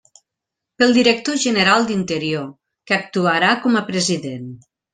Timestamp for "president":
3.95-4.53